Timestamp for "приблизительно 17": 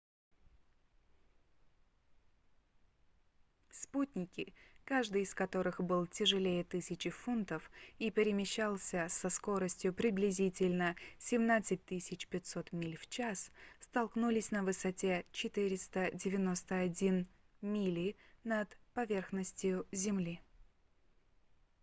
9.93-11.79